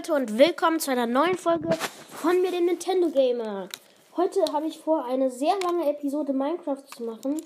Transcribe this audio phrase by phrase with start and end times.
[0.00, 1.68] Leute und willkommen zu einer neuen Folge
[2.08, 3.68] von mir, dem Nintendo Gamer.
[4.16, 7.42] Heute habe ich vor, eine sehr lange Episode Minecraft zu machen.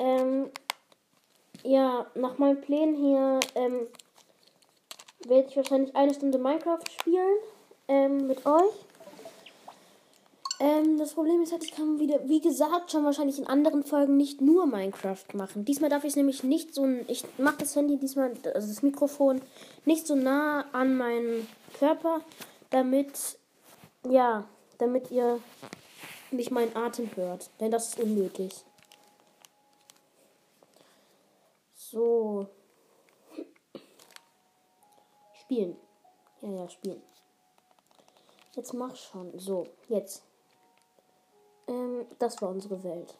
[0.00, 0.50] Ähm,
[1.62, 3.86] ja, nach meinen Plänen hier ähm,
[5.28, 7.36] werde ich wahrscheinlich eine Stunde Minecraft spielen
[7.86, 8.74] ähm, mit euch.
[10.64, 14.16] Ähm, das Problem ist halt, ich kann wieder, wie gesagt, schon wahrscheinlich in anderen Folgen
[14.16, 15.66] nicht nur Minecraft machen.
[15.66, 19.42] Diesmal darf ich es nämlich nicht so, ich mache das Handy diesmal, also das Mikrofon,
[19.84, 21.46] nicht so nah an meinen
[21.78, 22.22] Körper,
[22.70, 23.38] damit,
[24.08, 25.38] ja, damit ihr
[26.30, 27.50] nicht meinen Atem hört.
[27.60, 28.64] Denn das ist unnötig.
[31.74, 32.48] So.
[35.42, 35.76] Spielen.
[36.40, 37.02] Ja, ja, spielen.
[38.56, 39.38] Jetzt mach schon.
[39.38, 40.22] So, jetzt.
[41.68, 43.14] Ähm, das war unsere Welt.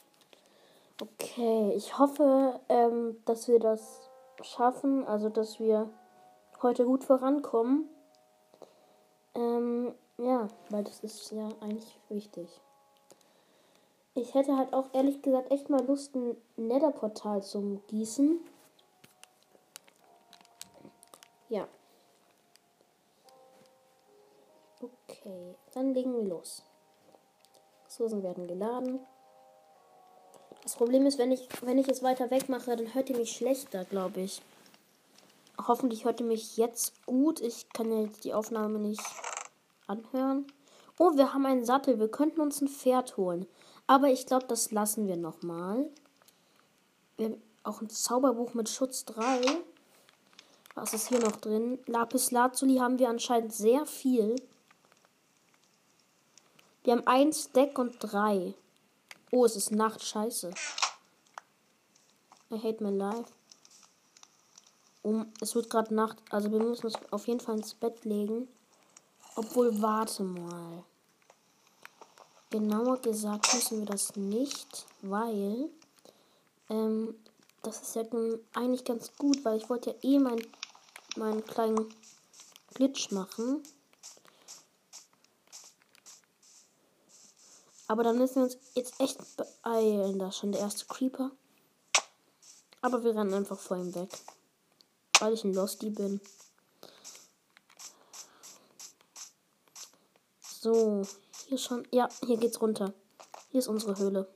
[1.00, 4.08] Okay, ich hoffe, ähm, dass wir das
[4.42, 5.90] schaffen, also dass wir
[6.62, 7.88] heute gut vorankommen.
[9.34, 12.48] Ähm, ja, weil das ist ja eigentlich wichtig.
[14.14, 18.38] Ich hätte halt auch ehrlich gesagt echt mal Lust, ein Netherportal zum Gießen.
[21.48, 21.66] Ja.
[24.80, 26.62] Okay, dann legen wir los.
[27.94, 28.98] Ressourcen werden geladen.
[30.64, 33.36] Das Problem ist, wenn ich, wenn ich es weiter weg mache, dann hört ihr mich
[33.36, 34.42] schlechter, glaube ich.
[35.68, 37.40] Hoffentlich hört ihr mich jetzt gut.
[37.40, 39.00] Ich kann ja jetzt die Aufnahme nicht
[39.86, 40.44] anhören.
[40.98, 42.00] Oh, wir haben einen Sattel.
[42.00, 43.46] Wir könnten uns ein Pferd holen.
[43.86, 45.88] Aber ich glaube, das lassen wir nochmal.
[47.16, 49.40] Wir haben auch ein Zauberbuch mit Schutz 3.
[50.74, 51.78] Was ist hier noch drin?
[51.86, 54.34] Lapis Lazuli haben wir anscheinend sehr viel.
[56.84, 58.54] Wir haben ein Stack und drei.
[59.30, 60.04] Oh, es ist Nacht.
[60.04, 60.52] Scheiße.
[62.50, 63.32] I hate my life.
[65.02, 66.18] Um, es wird gerade Nacht.
[66.30, 68.48] Also wir müssen uns auf jeden Fall ins Bett legen.
[69.34, 70.84] Obwohl, warte mal.
[72.50, 75.70] Genauer gesagt müssen wir das nicht, weil
[76.68, 77.14] ähm,
[77.62, 78.02] das ist ja
[78.52, 80.46] eigentlich ganz gut, weil ich wollte ja eh meinen
[81.16, 81.92] mein kleinen
[82.74, 83.62] Glitch machen.
[87.86, 90.18] Aber dann müssen wir uns jetzt echt beeilen.
[90.18, 91.30] Da ist schon der erste Creeper.
[92.80, 94.10] Aber wir rennen einfach vor ihm weg.
[95.20, 96.20] Weil ich ein Losty bin.
[100.40, 101.06] So,
[101.46, 101.86] hier schon.
[101.92, 102.94] Ja, hier geht's runter.
[103.50, 104.33] Hier ist unsere Höhle.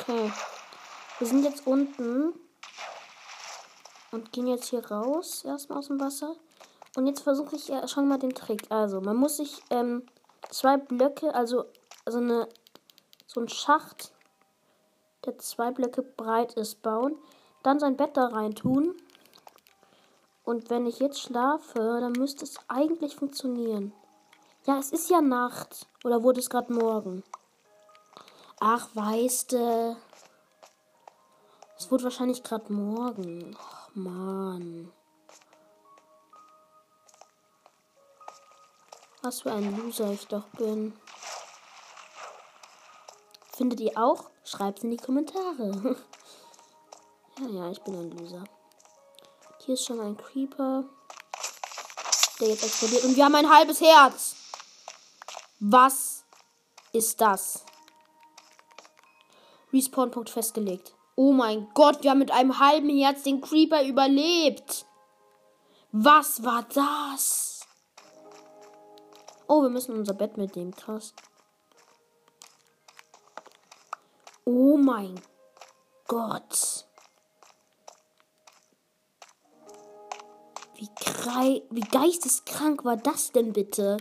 [0.00, 0.32] Okay.
[1.18, 2.32] Wir sind jetzt unten.
[4.12, 5.44] Und gehen jetzt hier raus.
[5.44, 6.36] Erstmal aus dem Wasser.
[6.96, 8.62] Und jetzt versuche ich ja schon mal den Trick.
[8.70, 10.06] Also, man muss sich ähm,
[10.48, 11.66] zwei Blöcke, also,
[12.04, 12.48] also eine,
[13.26, 14.12] so ein Schacht,
[15.24, 17.16] der zwei Blöcke breit ist, bauen.
[17.62, 18.96] Dann sein Bett da rein tun.
[20.44, 23.92] Und wenn ich jetzt schlafe, dann müsste es eigentlich funktionieren.
[24.66, 25.86] Ja, es ist ja Nacht.
[26.04, 27.22] Oder wurde es gerade Morgen?
[28.62, 29.96] Ach, weißt du.
[31.78, 33.56] Es wird wahrscheinlich gerade morgen.
[33.58, 34.92] Ach, Mann.
[39.22, 40.92] Was für ein Loser ich doch bin.
[43.56, 44.30] Findet ihr auch?
[44.44, 45.96] Schreibt in die Kommentare.
[47.38, 48.44] ja, ja, ich bin ein Loser.
[49.64, 50.84] Hier ist schon ein Creeper.
[52.40, 53.04] Der jetzt explodiert.
[53.04, 54.36] Und wir haben ein halbes Herz.
[55.60, 56.24] Was
[56.92, 57.64] ist das?
[59.72, 60.94] Respawn-Punkt festgelegt.
[61.16, 64.86] Oh mein Gott, wir haben mit einem halben Herz den Creeper überlebt.
[65.92, 67.66] Was war das?
[69.48, 70.74] Oh, wir müssen unser Bett mitnehmen.
[70.74, 71.12] Krass.
[74.44, 75.20] Oh mein
[76.06, 76.86] Gott.
[80.76, 83.98] Wie, grei wie geisteskrank war das denn bitte?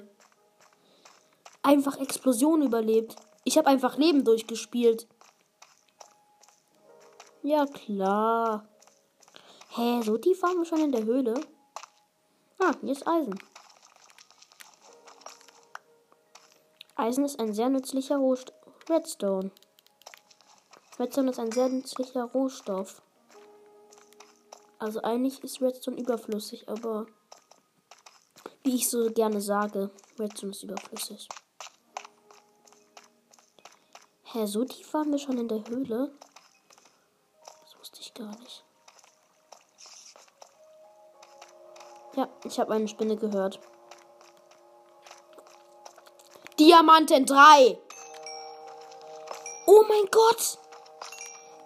[1.62, 3.16] Einfach Explosion überlebt.
[3.44, 5.08] Ich habe einfach Leben durchgespielt.
[7.42, 8.68] Ja, klar.
[9.70, 11.40] Hä, so tief waren wir schon in der Höhle?
[12.60, 13.40] Ah, hier ist Eisen.
[16.96, 18.56] Eisen ist ein sehr nützlicher Rohstoff.
[18.90, 19.52] Redstone.
[21.00, 23.02] Redstone ist ein sehr nützlicher Rohstoff.
[24.78, 27.06] Also eigentlich ist Redstone überflüssig, aber
[28.64, 31.30] wie ich so gerne sage, Redstone ist überflüssig.
[34.24, 36.12] Hä, so tief waren wir schon in der Höhle?
[38.20, 38.64] Gar nicht.
[42.16, 43.60] Ja, ich habe eine Spinne gehört.
[46.60, 47.80] Diamanten 3.
[49.68, 50.58] Oh mein Gott.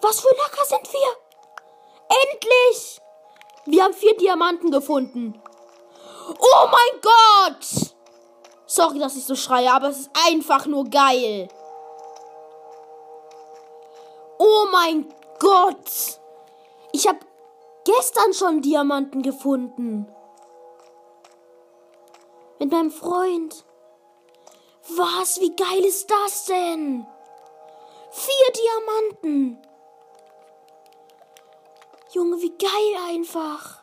[0.01, 1.17] Was für Lacker sind wir?
[2.31, 3.01] Endlich.
[3.65, 5.41] Wir haben vier Diamanten gefunden.
[6.37, 7.95] Oh mein Gott.
[8.67, 11.47] Sorry, dass ich so schreie, aber es ist einfach nur geil.
[14.37, 16.19] Oh mein Gott.
[16.95, 17.19] Ich habe
[17.85, 20.07] gestern schon Diamanten gefunden.
[22.59, 23.65] Mit meinem Freund.
[24.95, 25.41] Was?
[25.41, 27.05] Wie geil ist das denn?
[28.11, 29.57] Vier Diamanten.
[32.11, 33.81] Junge, wie geil einfach.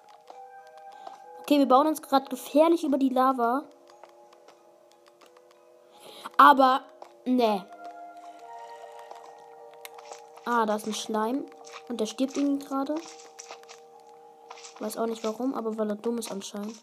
[1.40, 3.64] Okay, wir bauen uns gerade gefährlich über die Lava.
[6.36, 6.84] Aber,
[7.24, 7.66] ne.
[10.44, 11.44] Ah, da ist ein Schleim.
[11.90, 12.94] Und der stirbt irgendwie gerade.
[14.78, 16.76] Weiß auch nicht warum, aber weil er dumm ist anscheinend.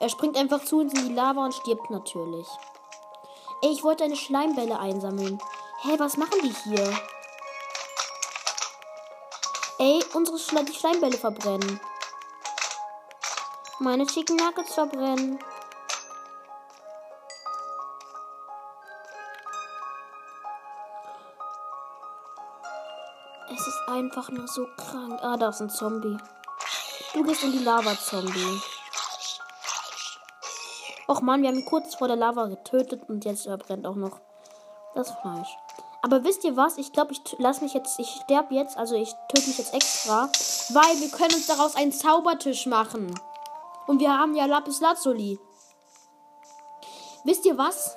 [0.00, 2.48] Er springt einfach zu uns in die Lava und stirbt natürlich.
[3.62, 5.38] Ey, ich wollte eine Schleimbälle einsammeln.
[5.82, 6.98] Hä, hey, was machen die hier?
[9.78, 11.80] Ey, unsere Schle die Schleimbälle verbrennen.
[13.78, 15.38] Meine Chicken Nuggets verbrennen.
[23.92, 25.20] Einfach nur so krank.
[25.22, 26.16] Ah, da ist ein Zombie.
[27.14, 28.60] Du gehst in die Lava, Zombie.
[31.08, 34.20] Och man, wir haben ihn kurz vor der Lava getötet und jetzt verbrennt auch noch
[34.94, 35.56] das Fleisch.
[36.00, 36.78] Aber wisst ihr was?
[36.78, 40.28] Ich glaube, ich lasse mich jetzt, ich sterbe jetzt, also ich töte mich jetzt extra,
[40.70, 43.14] weil wir können uns daraus einen Zaubertisch machen.
[43.86, 45.38] Und wir haben ja Lapis Lazuli.
[47.24, 47.96] Wisst ihr was?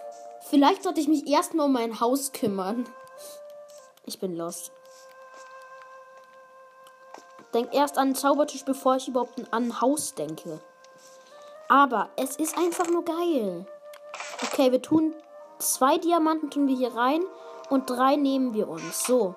[0.49, 2.87] Vielleicht sollte ich mich erstmal um mein Haus kümmern.
[4.05, 4.71] Ich bin lost.
[7.55, 10.59] Denk erst an einen Zaubertisch, bevor ich überhaupt an ein Haus denke.
[11.69, 13.65] Aber es ist einfach nur geil.
[14.43, 15.15] Okay, wir tun
[15.57, 17.21] zwei Diamanten tun wir hier rein
[17.69, 19.05] und drei nehmen wir uns.
[19.05, 19.35] So.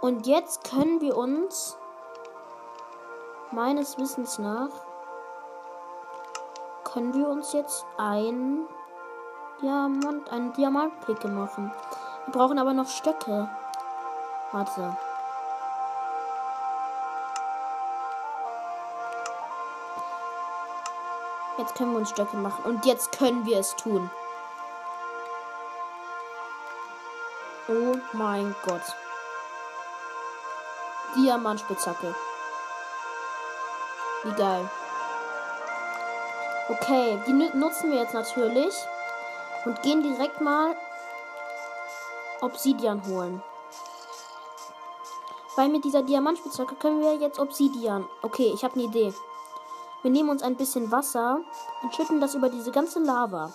[0.00, 1.76] Und jetzt können wir uns
[3.52, 4.70] meines Wissens nach
[6.92, 8.66] können wir uns jetzt ein
[9.62, 11.72] Diamant, eine Diamantpicke machen.
[12.26, 13.48] Wir brauchen aber noch Stöcke.
[14.52, 14.96] Warte.
[21.62, 22.64] Jetzt können wir uns Stöcke machen.
[22.64, 24.10] Und jetzt können wir es tun.
[27.68, 28.82] Oh mein Gott.
[31.14, 32.16] Diamantspitzhacke.
[34.24, 34.68] Wie geil.
[36.68, 38.74] Okay, die nutzen wir jetzt natürlich.
[39.64, 40.74] Und gehen direkt mal
[42.40, 43.40] Obsidian holen.
[45.54, 48.08] Weil mit dieser Diamantspitzhacke können wir jetzt Obsidian.
[48.22, 49.14] Okay, ich habe eine Idee.
[50.02, 51.40] Wir nehmen uns ein bisschen Wasser
[51.82, 53.52] und schütten das über diese ganze Lava.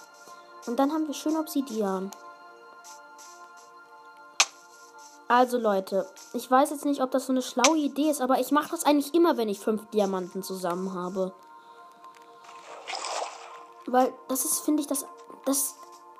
[0.65, 2.11] Und dann haben wir schön Obsidian.
[5.27, 8.51] Also Leute, ich weiß jetzt nicht, ob das so eine schlaue Idee ist, aber ich
[8.51, 11.33] mache das eigentlich immer, wenn ich fünf Diamanten zusammen habe.
[13.85, 15.05] Weil das ist, finde ich, das,
[15.45, 15.75] das,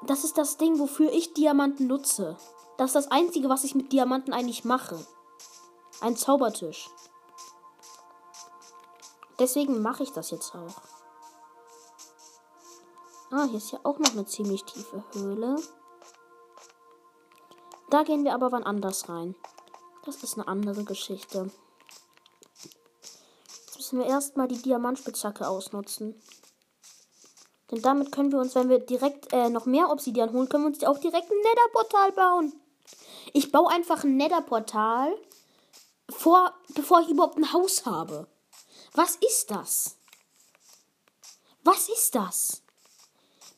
[0.05, 2.36] das ist das Ding, wofür ich Diamanten nutze.
[2.77, 4.98] Das ist das Einzige, was ich mit Diamanten eigentlich mache.
[6.01, 6.89] Ein Zaubertisch.
[9.39, 10.82] Deswegen mache ich das jetzt auch.
[13.29, 15.58] Ah, hier ist ja auch noch eine ziemlich tiefe Höhle.
[17.89, 19.36] Da gehen wir aber wann anders rein.
[20.06, 21.51] Das ist eine andere Geschichte.
[23.65, 26.15] Jetzt müssen wir erstmal die Diamantspitzhacke ausnutzen.
[27.70, 30.70] Denn damit können wir uns, wenn wir direkt äh, noch mehr Obsidian holen, können wir
[30.70, 32.53] uns auch direkt ein Netherportal bauen.
[33.34, 35.13] Ich baue einfach ein Netherportal,
[36.10, 38.27] vor, bevor ich überhaupt ein Haus habe.
[38.94, 39.98] Was ist das?
[41.63, 42.63] Was ist das?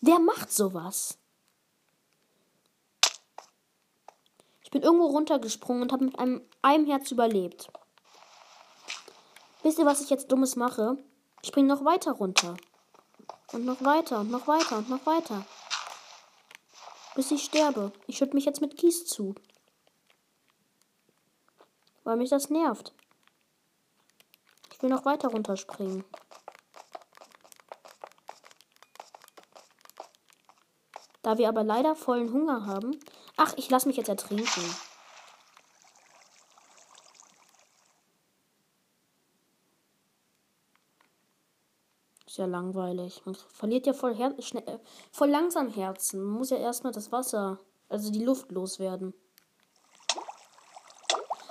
[0.01, 1.17] Wer macht sowas?
[4.63, 7.71] Ich bin irgendwo runtergesprungen und habe mit einem, einem Herz überlebt.
[9.63, 10.97] Wisst ihr, was ich jetzt dummes mache?
[11.41, 12.55] Ich springe noch weiter runter.
[13.51, 15.45] Und noch weiter und noch weiter und noch weiter.
[17.15, 17.91] Bis ich sterbe.
[18.07, 19.35] Ich schütte mich jetzt mit Kies zu.
[22.03, 22.93] Weil mich das nervt.
[24.79, 26.05] Ich will noch weiter runterspringen.
[31.21, 32.97] Da wir aber leider vollen Hunger haben.
[33.35, 34.63] Ach, ich lasse mich jetzt ertrinken.
[42.25, 43.21] Ist ja langweilig.
[43.25, 44.79] Man verliert ja voll, Her schnell, äh,
[45.11, 46.23] voll langsam Herzen.
[46.23, 47.59] Man muss ja erstmal das Wasser,
[47.89, 49.13] also die Luft loswerden.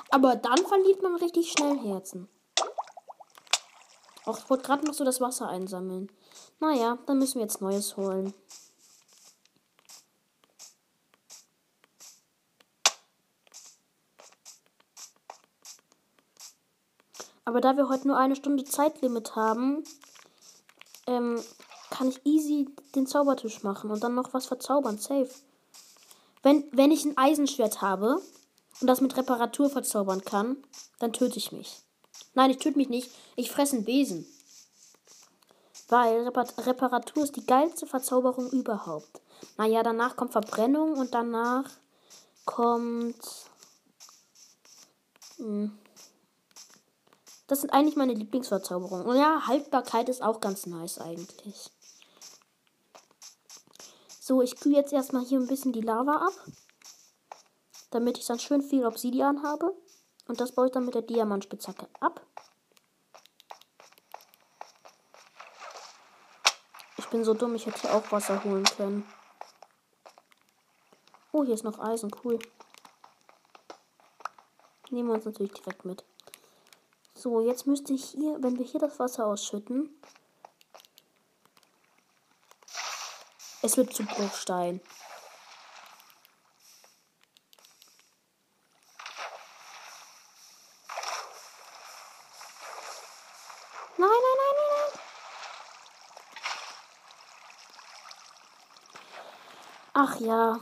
[0.09, 2.27] Aber dann verliert man richtig schnell Herzen.
[4.37, 6.11] Ich wollte gerade noch so das Wasser einsammeln.
[6.61, 8.35] Naja, dann müssen wir jetzt Neues holen.
[17.45, 19.83] Aber da wir heute nur eine Stunde Zeitlimit haben,
[21.07, 21.43] ähm,
[21.89, 24.99] kann ich easy den Zaubertisch machen und dann noch was verzaubern.
[24.99, 25.31] Safe.
[26.43, 28.21] Wenn, wenn ich ein Eisenschwert habe
[28.81, 30.59] und das mit Reparatur verzaubern kann,
[30.99, 31.83] dann töte ich mich.
[32.35, 33.11] Nein, ich töte mich nicht.
[33.37, 34.27] Ich fresse einen Besen.
[35.89, 39.21] Weil Repar Reparatur ist die geilste Verzauberung überhaupt.
[39.57, 41.71] Naja, danach kommt Verbrennung und danach
[42.45, 43.17] kommt.
[45.37, 45.77] Hm.
[47.47, 49.07] Das sind eigentlich meine Lieblingsverzauberungen.
[49.07, 51.71] Und ja, Haltbarkeit ist auch ganz nice eigentlich.
[54.21, 56.35] So, ich kühle jetzt erstmal hier ein bisschen die Lava ab.
[57.91, 59.75] Damit ich dann schön viel Obsidian habe.
[60.29, 62.25] Und das baue ich dann mit der Diamantspitzhacke ab.
[66.99, 69.05] Ich bin so dumm, ich hätte hier auch Wasser holen können.
[71.33, 72.39] Oh, hier ist noch Eisen, cool.
[74.91, 76.05] Nehmen wir uns natürlich direkt mit.
[77.15, 79.99] So, jetzt müsste ich hier, wenn wir hier das Wasser ausschütten,
[83.61, 84.81] Es wird zu Bruchstein.
[93.97, 95.01] Nein, nein, nein, nein, nein.
[100.19, 100.61] Ja.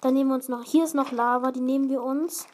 [0.00, 0.64] Dann nehmen wir uns noch.
[0.64, 2.46] Hier ist noch Lava, die nehmen wir uns.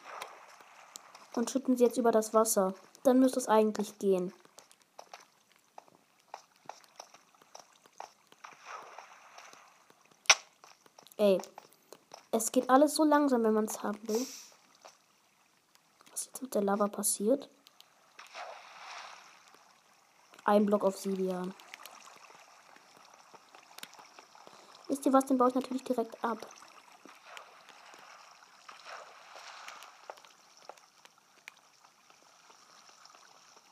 [1.34, 2.74] Und schütten sie jetzt über das Wasser.
[3.04, 4.32] Dann müsste es eigentlich gehen.
[11.16, 11.40] Ey.
[12.30, 14.26] Es geht alles so langsam, wenn man es haben will.
[16.10, 17.48] Was ist jetzt mit der Lava passiert?
[20.44, 20.96] Ein Block auf
[24.88, 25.26] Wisst ihr was?
[25.26, 26.38] Den baue ich natürlich direkt ab.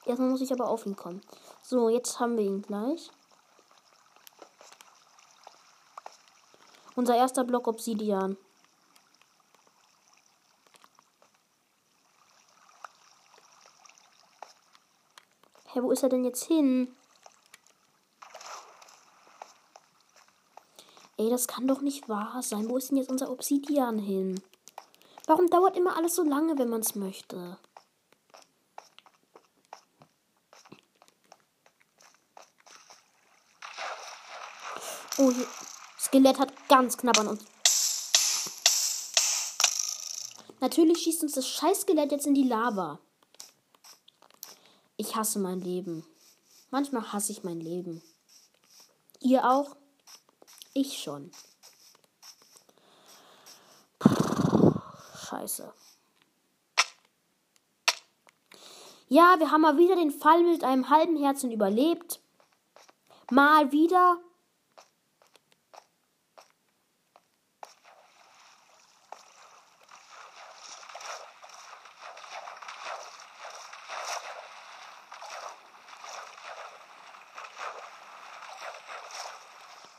[0.04, 1.20] Erstmal muss ich aber auf ihn kommen.
[1.62, 3.10] So, jetzt haben wir ihn gleich.
[6.94, 8.36] Unser erster Block Obsidian.
[15.72, 16.96] Hä, wo ist er denn jetzt hin?
[21.36, 22.70] Das kann doch nicht wahr sein.
[22.70, 24.42] Wo ist denn jetzt unser Obsidian hin?
[25.26, 27.58] Warum dauert immer alles so lange, wenn man es möchte?
[35.18, 35.46] Oh, hier.
[35.98, 37.44] Skelett hat ganz knapp an uns.
[40.60, 42.98] Natürlich schießt uns das Scheiß-Skelett jetzt in die Lava.
[44.96, 46.06] Ich hasse mein Leben.
[46.70, 48.02] Manchmal hasse ich mein Leben.
[49.20, 49.76] Ihr auch?
[50.78, 51.30] Ich schon.
[53.98, 54.74] Puh,
[55.26, 55.72] scheiße.
[59.08, 62.20] Ja, wir haben mal wieder den Fall mit einem halben Herzen überlebt.
[63.30, 64.18] Mal wieder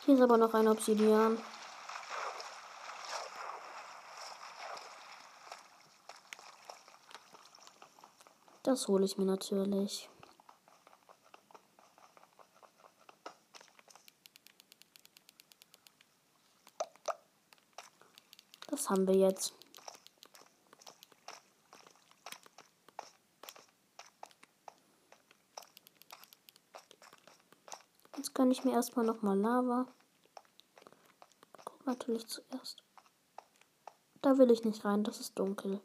[0.07, 1.41] Hier ist aber noch ein Obsidian.
[8.63, 10.09] Das hole ich mir natürlich.
[18.67, 19.53] Das haben wir jetzt.
[28.17, 29.85] Jetzt kann ich mir erstmal noch mal Lava
[31.87, 32.83] natürlich zuerst.
[34.21, 35.81] Da will ich nicht rein, das ist dunkel.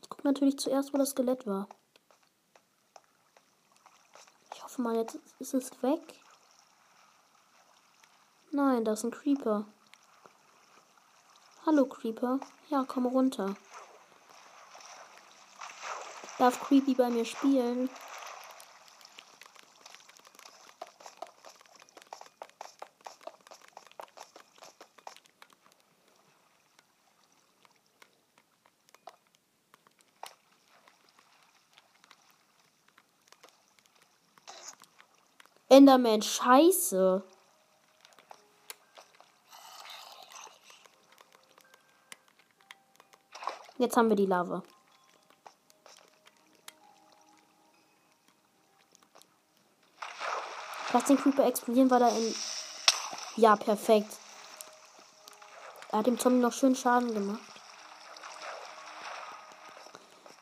[0.00, 1.68] Ich gucke natürlich zuerst, wo das Skelett war.
[4.54, 6.00] Ich hoffe mal, jetzt ist es weg.
[8.52, 9.66] Nein, da ist ein Creeper.
[11.66, 12.40] Hallo Creeper.
[12.68, 13.54] Ja, komm runter.
[16.38, 17.90] Darf Creepy bei mir spielen?
[35.80, 37.22] Enderman, scheiße.
[43.78, 44.62] Jetzt haben wir die Lava.
[50.92, 52.34] Lass den Creeper explodieren, weil er in.
[53.36, 54.18] Ja, perfekt.
[55.92, 57.40] Er hat dem Zombie noch schön Schaden gemacht.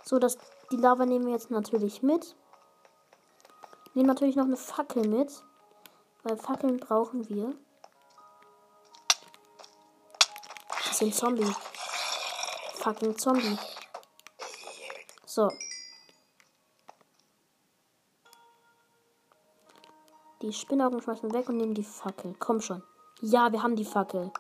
[0.03, 0.37] So, das
[0.73, 2.35] Die Lava nehmen wir jetzt natürlich mit.
[3.99, 5.43] Nehmen natürlich noch eine Fackel mit.
[6.23, 7.53] Weil Fackeln brauchen wir.
[10.87, 11.53] Das ein Zombie.
[12.75, 13.59] Fucking Zombie.
[15.27, 15.51] So.
[20.43, 22.37] Die Spinnaugen schmeißen wir weg und nehmen die Fackel.
[22.39, 22.85] Komm schon.
[23.21, 24.31] Ja, wir haben die Fackel.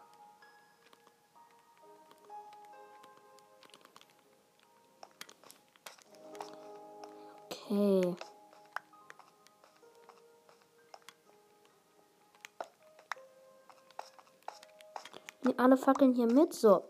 [15.79, 16.53] Fackeln hier mit.
[16.53, 16.85] So.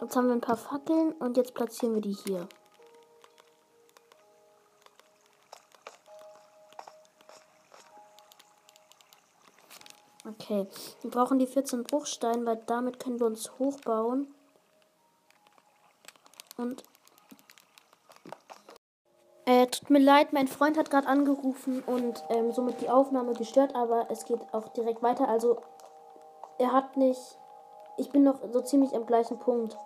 [0.00, 2.48] Jetzt haben wir ein paar Fackeln und jetzt platzieren wir die hier.
[10.24, 10.66] Okay,
[11.00, 14.32] wir brauchen die 14 Bruchsteine, weil damit können wir uns hochbauen.
[16.56, 16.82] Und
[19.46, 23.74] äh, tut mir leid, mein Freund hat gerade angerufen und ähm, somit die Aufnahme gestört,
[23.74, 25.28] aber es geht auch direkt weiter.
[25.28, 25.60] Also
[26.58, 27.38] er hat nicht.
[27.96, 29.76] Ich bin noch so ziemlich am gleichen Punkt.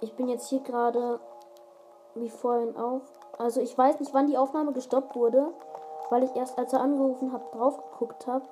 [0.00, 1.20] Ich bin jetzt hier gerade
[2.14, 3.02] wie vorhin auch.
[3.38, 5.52] Also ich weiß nicht, wann die Aufnahme gestoppt wurde,
[6.10, 8.44] weil ich erst als er angerufen hat drauf geguckt habe,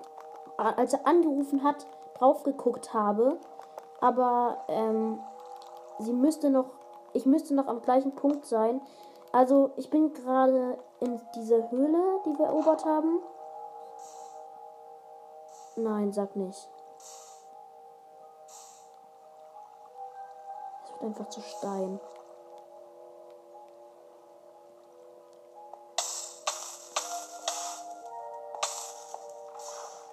[0.56, 3.38] als er angerufen hat drauf geguckt habe.
[4.00, 5.20] Aber ähm,
[5.98, 6.66] sie müsste noch,
[7.12, 8.80] ich müsste noch am gleichen Punkt sein.
[9.32, 13.20] Also ich bin gerade in dieser Höhle, die wir erobert haben.
[15.76, 16.70] Nein, sag nicht.
[21.04, 22.00] Einfach zu Stein.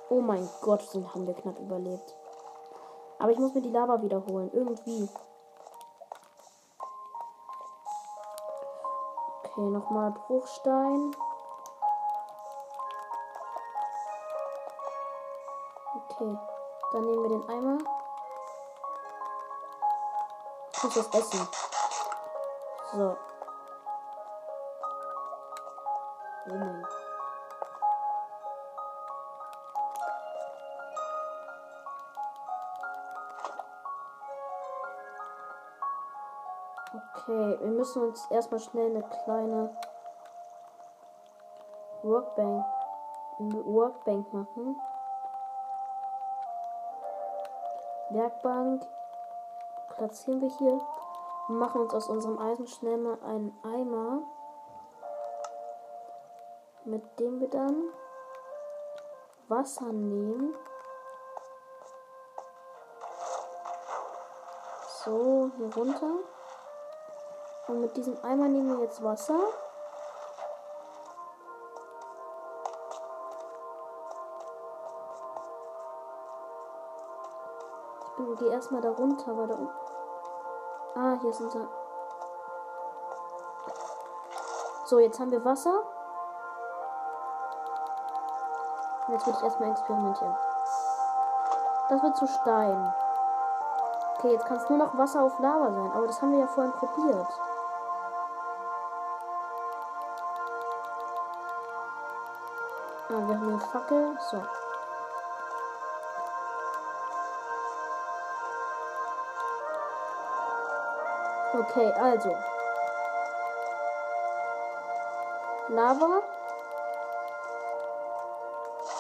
[0.09, 2.15] Oh mein Gott, sind haben wir knapp überlebt.
[3.19, 4.49] Aber ich muss mir die Lava wiederholen.
[4.51, 5.07] Irgendwie.
[9.43, 11.15] Okay, nochmal Bruchstein.
[15.95, 16.37] Okay,
[16.91, 18.00] dann nehmen wir den Eimer.
[20.83, 21.47] Muss das essen.
[22.93, 23.17] So.
[26.47, 26.85] Oh mein
[36.93, 39.77] Okay, wir müssen uns erstmal schnell eine kleine
[42.01, 42.65] Workbank,
[43.37, 44.75] Workbank machen.
[48.09, 48.87] Werkbank
[50.01, 50.81] platzieren wir hier
[51.47, 54.23] und machen uns aus unserem Eisen schnell mal einen Eimer,
[56.85, 57.83] mit dem wir dann
[59.47, 60.55] Wasser nehmen.
[65.05, 66.15] So, hier runter.
[67.67, 69.39] Und mit diesem Eimer nehmen wir jetzt Wasser.
[78.17, 79.90] Ich gehe erstmal da runter, weil da unten.
[80.95, 81.67] Ah, hier ist unser.
[84.85, 85.83] So, jetzt haben wir Wasser.
[89.07, 90.35] Jetzt würde ich erstmal experimentieren.
[91.89, 92.93] Das wird zu Stein.
[94.17, 95.91] Okay, jetzt kann es nur noch Wasser auf Lava sein.
[95.93, 97.27] Aber das haben wir ja vorhin probiert.
[103.09, 104.17] Ah, wir haben eine Fackel.
[104.29, 104.41] So.
[111.61, 112.35] Okay, also.
[115.69, 116.23] Lava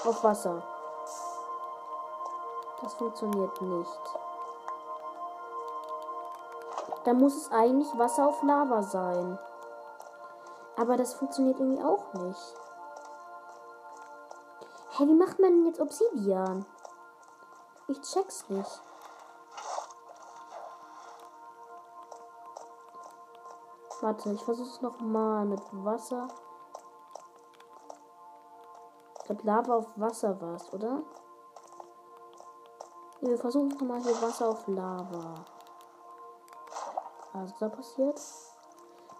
[0.05, 0.61] auf Wasser.
[2.83, 4.01] Das funktioniert nicht.
[7.03, 9.39] Da muss es eigentlich Wasser auf Lava sein.
[10.77, 12.55] Aber das funktioniert irgendwie auch nicht.
[14.97, 16.63] Hä, wie macht man denn jetzt Obsidian?
[17.87, 18.81] Ich check's nicht.
[24.01, 26.27] Warte, ich versuch's noch mal mit Wasser.
[29.19, 31.03] Ich glaube, Lava auf Wasser war's, oder?
[33.21, 35.45] Ja, wir versuchen noch mal hier Wasser auf Lava.
[37.33, 38.19] Was ist da passiert?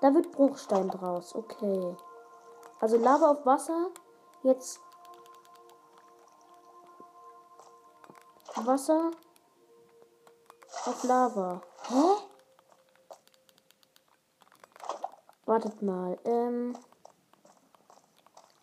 [0.02, 1.36] Da wird Bruchstein draus.
[1.36, 1.96] Okay.
[2.80, 3.92] Also Lava auf Wasser.
[4.42, 4.82] Jetzt
[8.56, 9.12] Wasser
[10.88, 11.62] auf Lava.
[11.88, 12.31] Hä?
[15.52, 16.18] Wartet mal.
[16.24, 16.78] Ähm,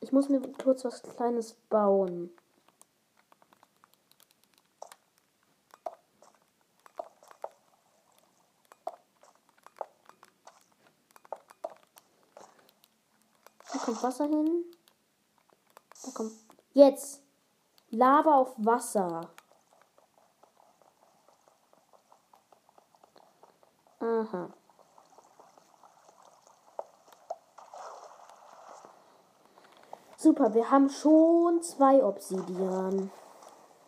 [0.00, 2.30] ich muss mir kurz was Kleines bauen.
[13.84, 14.64] kommt Wasser hin.
[16.04, 16.32] Da kommt.
[16.72, 17.22] Jetzt!
[17.90, 19.30] Lava auf Wasser.
[24.00, 24.57] Aha.
[30.20, 33.12] Super, wir haben schon zwei Obsidian.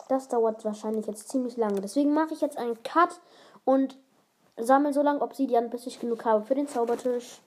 [0.09, 1.81] Das dauert wahrscheinlich jetzt ziemlich lange.
[1.81, 3.21] Deswegen mache ich jetzt einen Cut
[3.65, 3.99] und
[4.57, 7.43] sammle so lange Obsidian, bis ich genug habe für den Zaubertisch.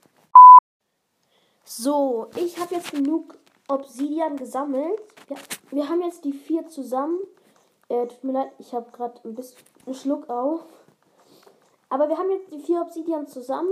[1.63, 3.37] So, ich habe jetzt genug
[3.69, 4.99] Obsidian gesammelt.
[5.29, 5.37] Ja,
[5.69, 7.19] wir haben jetzt die vier zusammen.
[7.87, 10.59] Äh, tut mir leid, ich habe gerade ein bisschen einen Schluck auf.
[11.87, 13.71] Aber wir haben jetzt die vier Obsidian zusammen.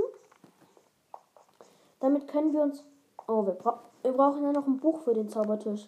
[2.00, 2.86] Damit können wir uns.
[3.28, 5.88] Oh, wir, bra wir brauchen ja noch ein Buch für den Zaubertisch.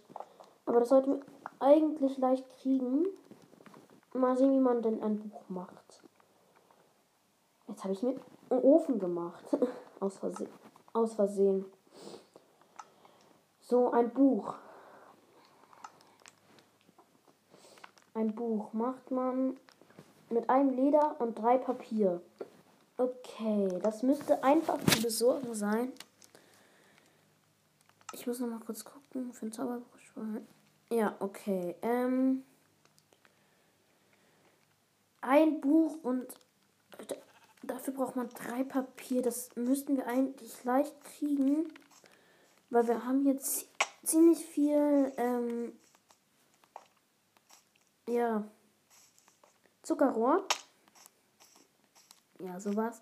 [0.65, 1.21] Aber das sollten wir
[1.59, 3.05] eigentlich leicht kriegen.
[4.13, 6.03] Mal sehen, wie man denn ein Buch macht.
[7.67, 8.15] Jetzt habe ich mir
[8.49, 9.43] einen Ofen gemacht.
[9.99, 10.49] Aus Versehen.
[10.93, 11.65] Aus Versehen.
[13.61, 14.53] So, ein Buch.
[18.13, 19.57] Ein Buch macht man
[20.29, 22.21] mit einem Leder und drei Papier.
[22.97, 25.91] Okay, das müsste einfach zu besorgen sein.
[28.13, 29.93] Ich muss noch mal kurz gucken für ein Zauberbuch.
[30.91, 31.75] Ja, okay.
[31.81, 32.43] Ähm,
[35.21, 36.27] ein Buch und
[37.63, 39.23] dafür braucht man drei Papier.
[39.23, 41.73] Das müssten wir eigentlich leicht kriegen.
[42.69, 43.67] Weil wir haben jetzt
[44.03, 45.73] ziemlich viel, ähm,
[48.07, 48.43] ja,
[49.81, 50.47] Zuckerrohr.
[52.39, 53.01] Ja, sowas.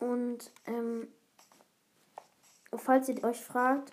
[0.00, 1.08] Und, ähm,
[2.80, 3.92] falls ihr euch fragt,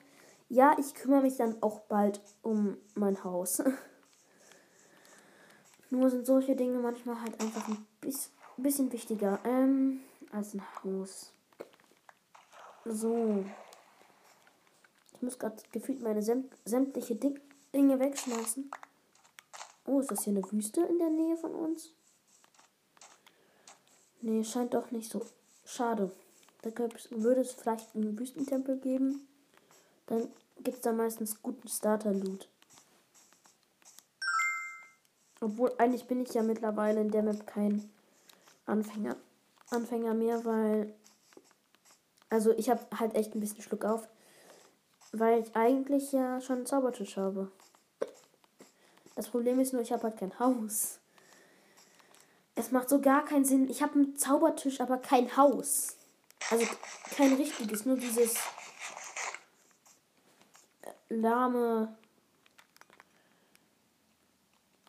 [0.50, 3.62] ja, ich kümmere mich dann auch bald um mein Haus.
[5.90, 7.86] Nur sind solche Dinge manchmal halt einfach ein
[8.58, 11.34] bisschen wichtiger ähm, als ein Haus.
[12.86, 13.44] So
[15.24, 18.70] muss gerade gefühlt meine sämtliche Dinge wegschmeißen.
[19.86, 21.94] Oh, ist das hier eine Wüste in der Nähe von uns?
[24.22, 25.26] Nee, scheint doch nicht so.
[25.66, 26.12] Schade.
[26.64, 26.72] Da
[27.12, 29.28] würde es vielleicht einen Wüstentempel geben.
[30.08, 32.48] Dann gibt es da meistens guten Starter-Loot.
[35.42, 37.92] Obwohl, eigentlich bin ich ja mittlerweile in der Map kein
[38.66, 39.18] Anfänger,
[39.72, 40.94] Anfänger mehr, weil.
[42.30, 44.08] Also, ich habe halt echt ein bisschen Schluck auf.
[45.12, 47.52] Weil ich eigentlich ja schon einen Zaubertisch habe.
[49.16, 51.00] Das Problem ist nur, ich habe halt kein Haus.
[52.56, 53.70] Es macht so gar keinen Sinn.
[53.70, 55.98] Ich habe einen Zaubertisch, aber kein Haus.
[56.54, 56.68] Also
[57.18, 58.36] kein richtiges, nur dieses
[61.10, 61.98] lahme.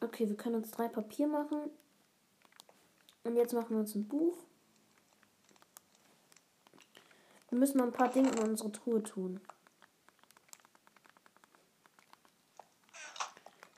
[0.02, 1.70] Okay, wir können uns drei Papier machen.
[3.22, 4.36] Und jetzt machen wir uns ein Buch.
[7.48, 9.40] Wir müssen noch ein paar Dinge in unsere Truhe tun.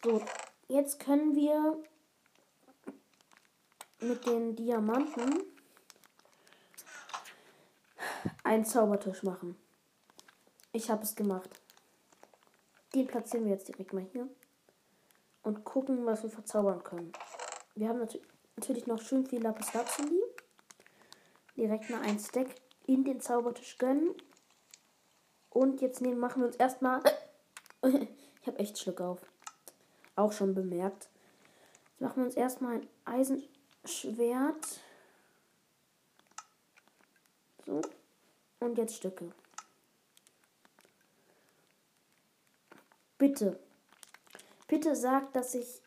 [0.03, 0.25] So,
[0.67, 1.81] jetzt können wir
[4.01, 5.56] mit den Diamanten
[8.47, 9.57] einen Zaubertisch machen.
[10.73, 11.51] Ich habe es gemacht.
[12.95, 14.29] Den platzieren wir jetzt direkt mal hier
[15.43, 17.13] und gucken, was wir verzaubern können.
[17.75, 18.07] Wir haben
[18.57, 20.23] natürlich noch schön viel Lapis Lazuli.
[21.57, 22.49] Direkt mal ein Stack
[22.87, 24.15] in den Zaubertisch gönnen.
[25.51, 27.03] Und jetzt nehmen, machen wir uns erstmal.
[27.83, 29.21] ich habe echt Schluck auf
[30.17, 31.09] auch schon bemerkt.
[31.91, 34.81] Jetzt machen wir uns erstmal ein Eisenschwert.
[37.65, 37.81] So.
[38.67, 39.31] Und jetzt Stücke.
[43.17, 43.61] Bitte.
[44.67, 45.81] Bitte sagt, dass ich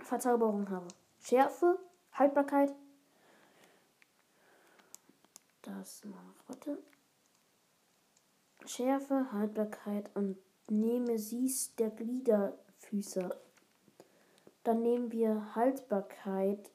[0.00, 0.88] Verzauberung habe.
[1.18, 1.78] Schärfe,
[2.12, 2.74] Haltbarkeit.
[5.62, 6.34] Das noch.
[6.48, 6.76] Warte.
[8.66, 10.36] Schärfe, Haltbarkeit und
[10.68, 13.34] nehme Sies der Gliederfüße.
[14.62, 16.70] Dann nehmen wir Haltbarkeit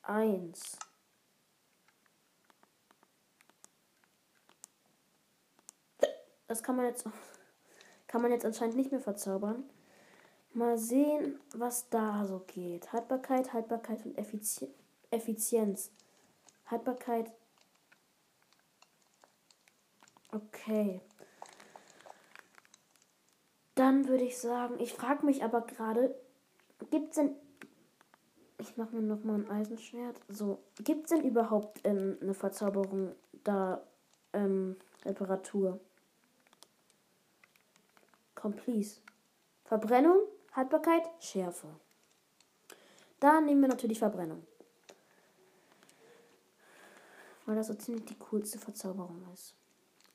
[0.00, 0.78] 1.
[6.52, 7.06] Das kann man jetzt
[8.08, 9.64] kann man jetzt anscheinend nicht mehr verzaubern.
[10.52, 12.92] Mal sehen, was da so geht.
[12.92, 14.68] Haltbarkeit, Haltbarkeit und Effizi
[15.10, 15.90] Effizienz.
[16.66, 17.32] Haltbarkeit.
[20.30, 21.00] Okay.
[23.74, 26.14] Dann würde ich sagen, ich frage mich aber gerade,
[26.90, 27.34] gibt es denn.
[28.58, 30.20] Ich mache mir nochmal ein Eisenschwert.
[30.28, 33.82] So, gibt es denn überhaupt ähm, eine Verzauberung da?
[34.34, 35.80] Ähm, Reparatur.
[38.42, 38.96] Complete.
[39.62, 40.16] Verbrennung,
[40.52, 41.68] Haltbarkeit, Schärfe.
[43.20, 44.44] Da nehmen wir natürlich Verbrennung.
[47.46, 49.54] Weil das so ziemlich die coolste Verzauberung ist.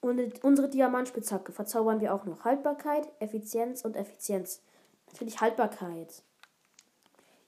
[0.02, 2.44] Und unsere Diamantspitzhacke verzaubern wir auch noch.
[2.44, 4.62] Haltbarkeit, Effizienz und Effizienz.
[5.08, 6.22] Natürlich Haltbarkeit.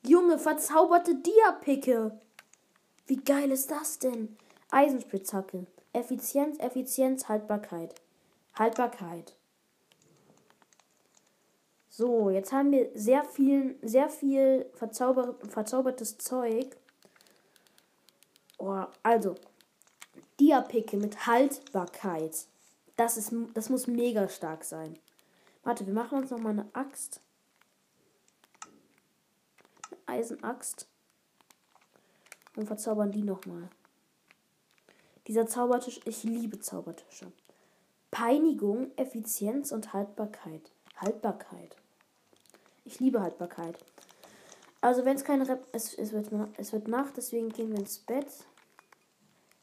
[0.08, 2.18] Junge, verzauberte Diapicke.
[3.06, 4.38] Wie geil ist das denn?
[4.72, 5.66] Eisenspitzhacke.
[5.92, 7.96] Effizienz, Effizienz, Haltbarkeit.
[8.58, 9.36] Haltbarkeit.
[12.00, 16.78] So, jetzt haben wir sehr viel, sehr viel verzauber, verzaubertes Zeug.
[18.58, 19.36] Oh, also,
[20.40, 22.48] Diapicke mit Haltbarkeit.
[22.96, 24.98] Das, ist, das muss mega stark sein.
[25.64, 27.20] Warte, wir machen uns noch mal eine Axt.
[30.06, 30.88] Eine Eisenaxt.
[32.56, 33.70] Und verzaubern die noch mal.
[35.28, 37.34] Dieser Zaubertisch, ich liebe Zaubertische.
[38.10, 40.72] Peinigung, Effizienz und Haltbarkeit.
[40.96, 41.76] Haltbarkeit.
[42.90, 43.78] Ich liebe Haltbarkeit.
[44.82, 48.00] Also wenn es keine Rep es, es, wird, es wird Nacht, deswegen gehen wir ins
[48.00, 48.26] Bett.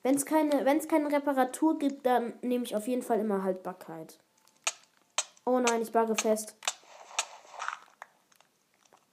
[0.04, 4.16] Wenn es keine, wenn's keine Reparatur gibt, dann nehme ich auf jeden Fall immer Haltbarkeit.
[5.44, 6.54] Oh nein, ich bagge fest.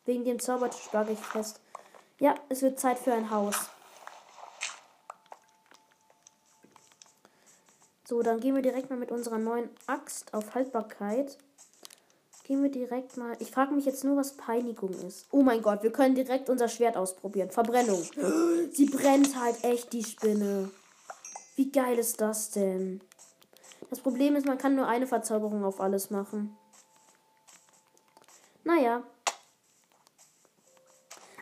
[0.06, 1.60] Wegen dem Zaubertisch bagge ich fest.
[2.20, 3.72] Ja, es wird Zeit für ein Haus.
[8.04, 11.40] So, dann gehen wir direkt mal mit unserer neuen Axt auf Haltbarkeit.
[12.44, 13.38] Gehen wir direkt mal.
[13.40, 15.28] Ich frage mich jetzt nur, was Peinigung ist.
[15.32, 17.50] Oh mein Gott, wir können direkt unser Schwert ausprobieren.
[17.50, 18.04] Verbrennung.
[18.74, 20.70] Sie brennt halt echt, die Spinne.
[21.56, 23.00] Wie geil ist das denn?
[23.90, 26.58] Das Problem ist, man kann nur eine Verzauberung auf alles machen.
[28.66, 29.04] Naja.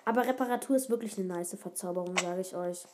[0.06, 2.86] Aber Reparatur ist wirklich eine nice Verzauberung, sage ich euch.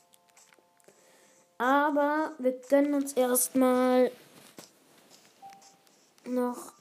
[1.58, 4.12] Aber wir gönnen uns erstmal
[6.26, 6.77] noch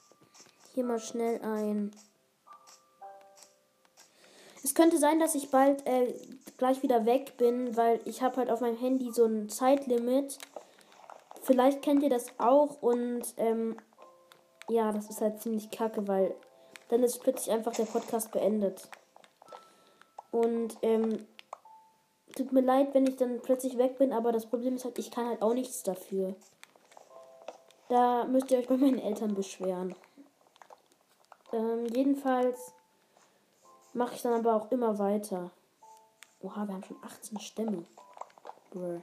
[0.77, 1.91] hier mal schnell ein.
[4.63, 6.13] Es könnte sein, dass ich bald äh,
[6.59, 10.39] gleich wieder weg bin, weil ich habe halt auf meinem Handy so ein Zeitlimit.
[11.41, 13.79] Vielleicht kennt ihr das auch und ähm,
[14.69, 16.35] ja, das ist halt ziemlich kacke, weil
[16.91, 18.87] dann ist plötzlich einfach der Podcast beendet.
[20.31, 21.27] Und ähm,
[22.37, 25.11] tut mir leid, wenn ich dann plötzlich weg bin, aber das Problem ist halt, ich
[25.11, 26.35] kann halt auch nichts dafür.
[27.89, 29.95] Da müsst ihr euch bei meinen Eltern beschweren.
[31.53, 32.73] Ähm, jedenfalls
[33.93, 35.51] mache ich dann aber auch immer weiter.
[36.41, 37.85] Oha, wir haben schon 18 Stämme.
[38.71, 39.01] Brr.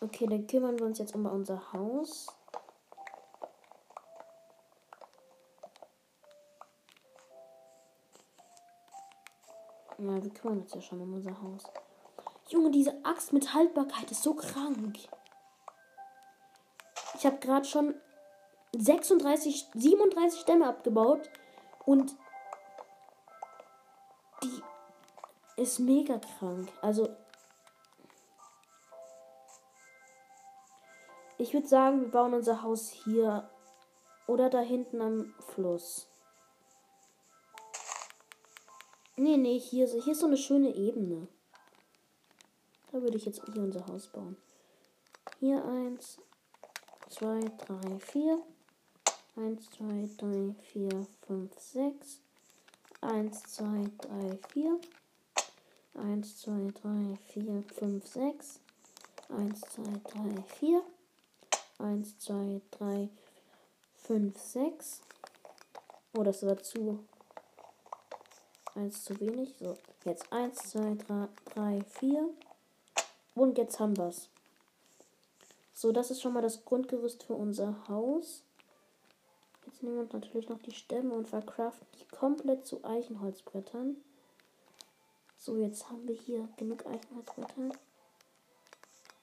[0.00, 2.26] Okay, dann kümmern wir uns jetzt um unser Haus.
[9.98, 11.62] Ja, wir kümmern uns ja schon um unser Haus.
[12.48, 14.98] Junge, diese Axt mit Haltbarkeit ist so krank.
[17.14, 17.94] Ich habe gerade schon
[18.76, 21.28] 36, 37 Stämme abgebaut
[21.84, 22.16] und
[24.42, 24.62] die
[25.60, 26.68] ist mega krank.
[26.80, 27.08] Also
[31.38, 33.48] ich würde sagen, wir bauen unser Haus hier
[34.26, 36.08] oder da hinten am Fluss.
[39.16, 41.28] Nee, nee, hier, hier ist so eine schöne Ebene.
[42.90, 44.36] Da würde ich jetzt hier unser Haus bauen.
[45.40, 46.18] Hier eins,
[47.08, 48.42] zwei, drei, vier.
[49.34, 52.20] Eins, zwei, drei, vier, fünf, sechs.
[53.00, 54.78] Eins, zwei, drei, vier.
[55.94, 58.60] Eins, zwei, drei, vier, fünf, sechs.
[59.28, 60.82] Eins, zwei, drei, vier.
[61.78, 63.08] Eins, zwei, drei,
[63.96, 65.00] fünf, sechs.
[66.14, 67.02] Oh, das war zu
[68.74, 69.54] Eins zu wenig.
[69.58, 72.30] So, jetzt eins, zwei, drei, drei, vier.
[73.34, 74.28] Und jetzt haben wir es.
[75.74, 78.42] So, das ist schon mal das Grundgerüst für unser Haus.
[79.82, 83.96] Nehmen uns natürlich noch die Stämme und verkraften die komplett zu Eichenholzbrettern.
[85.36, 87.70] So, jetzt haben wir hier genug Eichenholzbretter.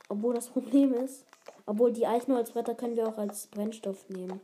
[0.10, 1.26] Obwohl das Problem ist,
[1.65, 4.41] obwohl die Eichenholzbretter können wir auch als Brennstoff nehmen.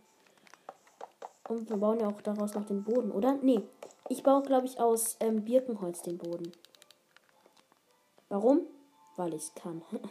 [1.50, 3.38] Und wir bauen ja auch daraus noch den Boden, oder?
[3.42, 3.62] Nee,
[4.08, 6.52] ich baue, glaube ich, aus ähm, Birkenholz den Boden.
[8.30, 8.62] Warum?
[9.18, 9.82] Weil ich es kann.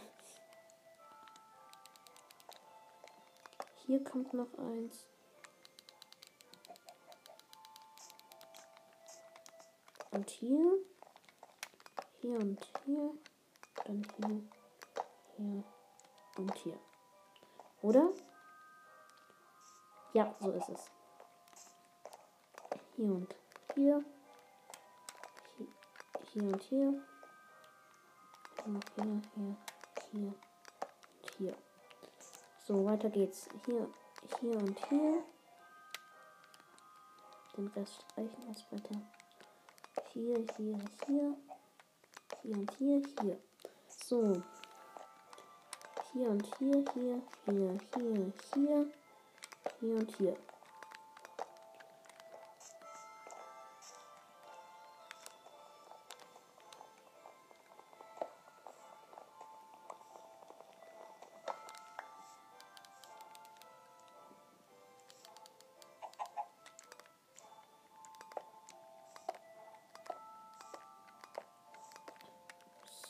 [3.87, 5.07] Hier kommt noch eins.
[10.15, 10.79] Und hier.
[12.21, 13.11] Hier und hier.
[13.83, 14.41] Dann hier.
[15.35, 15.63] Hier.
[16.37, 16.79] Und hier.
[17.81, 18.13] Oder?
[20.13, 20.89] Ja, so ist es.
[22.95, 23.35] Hier und
[23.73, 24.05] hier.
[26.31, 27.03] Hier, und hier.
[28.65, 29.55] Und hier, hier,
[30.11, 31.57] hier und hier.
[32.65, 33.49] So, weiter geht's.
[33.65, 33.89] Hier,
[34.39, 35.23] hier und hier.
[37.57, 39.01] Den Rest streichen als weiter.
[40.15, 40.55] 谢谢
[41.03, 41.35] 谢，
[42.41, 42.47] 谢
[42.77, 43.37] 谢谢，
[43.89, 44.41] 送，
[46.13, 47.51] 谢谢谢谢
[47.91, 48.55] 谢谢
[49.81, 50.54] 谢谢。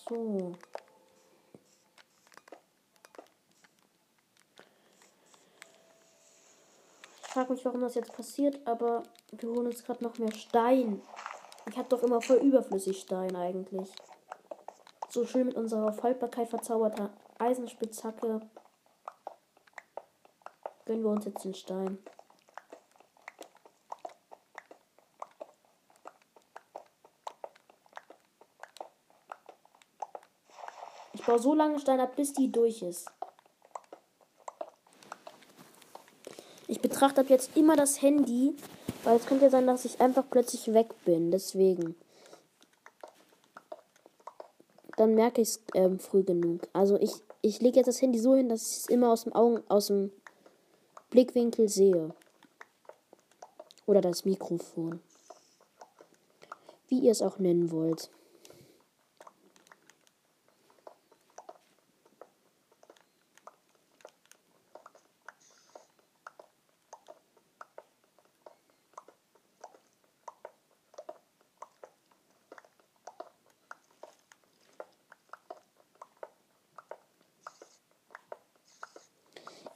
[0.08, 0.54] So.
[7.22, 11.02] Ich frage mich, warum das jetzt passiert, aber wir holen uns gerade noch mehr Stein.
[11.70, 13.92] Ich habe doch immer voll überflüssig Stein eigentlich.
[15.10, 18.42] So schön mit unserer auf verzauberter Eisenspitzhacke.
[20.86, 21.98] Gönnen wir uns jetzt den Stein.
[31.36, 33.12] Baue so lange Steine ab, bis die durch ist.
[36.68, 38.56] Ich betrachte ab jetzt immer das Handy,
[39.04, 41.32] weil es könnte sein, dass ich einfach plötzlich weg bin.
[41.32, 41.96] Deswegen.
[44.96, 46.70] Dann merke ich es ähm, früh genug.
[46.72, 49.34] Also ich, ich lege jetzt das Handy so hin, dass ich es immer aus dem
[49.34, 50.12] Augen, aus dem
[51.10, 52.16] Blickwinkel sehe.
[53.86, 55.02] Oder das Mikrofon.
[56.88, 58.10] Wie ihr es auch nennen wollt.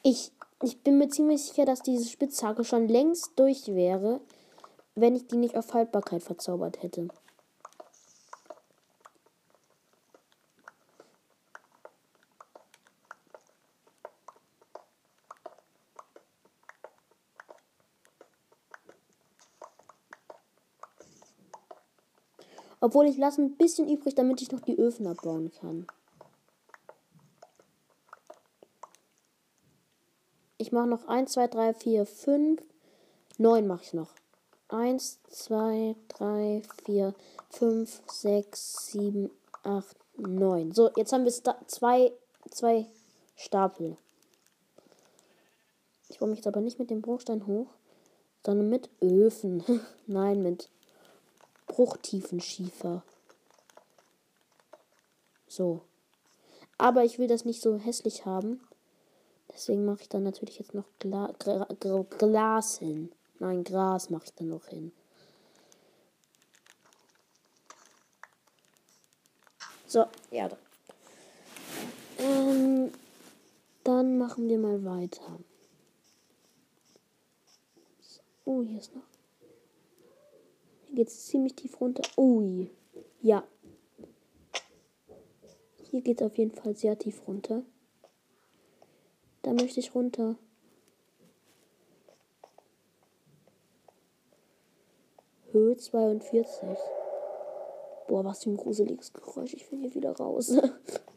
[0.09, 0.31] Ich,
[0.63, 4.21] ich bin mir ziemlich sicher, dass diese Spitzhacke schon längst durch wäre,
[4.95, 7.07] wenn ich die nicht auf Haltbarkeit verzaubert hätte.
[22.81, 25.85] Obwohl ich lasse ein bisschen übrig, damit ich noch die Öfen abbauen kann.
[30.69, 32.62] Ich mache noch 1, 2, 3, 4, 5.
[33.39, 34.12] 9 mache ich noch.
[34.67, 37.15] 1, 2, 3, 4,
[37.49, 39.32] 5, 6, 7,
[39.63, 40.71] 8, 9.
[40.71, 41.32] So, jetzt haben wir
[41.65, 42.12] zwei,
[42.51, 42.86] zwei
[43.36, 43.97] Stapel.
[46.08, 47.69] Ich baue mich jetzt aber nicht mit dem Bruchstein hoch,
[48.45, 49.63] sondern mit Öfen.
[50.05, 50.69] Nein, mit
[51.65, 53.01] Bruchtiefenschiefer.
[55.47, 55.82] So.
[56.77, 58.62] Aber ich will das nicht so hässlich haben.
[59.53, 63.12] Deswegen mache ich dann natürlich jetzt noch Gla Gra Gra Glas hin.
[63.39, 64.91] Nein, Gras mache ich dann noch hin.
[69.88, 70.49] So, ja.
[72.19, 72.91] Ähm,
[73.83, 75.39] dann machen wir mal weiter.
[78.45, 79.03] Oh, hier ist noch.
[80.88, 82.03] Hier geht es ziemlich tief runter.
[82.17, 82.69] Ui.
[83.21, 83.43] Ja.
[85.89, 87.63] Hier geht es auf jeden Fall sehr tief runter.
[89.41, 90.36] Da möchte ich runter.
[95.52, 96.45] Höhe 42.
[98.08, 99.54] Boah, was für ein gruseliges Geräusch.
[99.54, 100.52] Ich will hier wieder raus.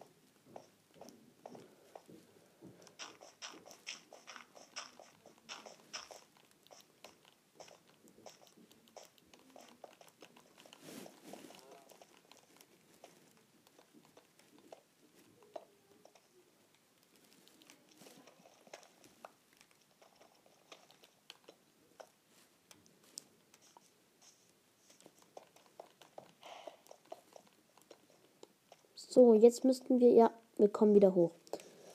[29.08, 31.32] So, jetzt müssten wir, ja, wir kommen wieder hoch.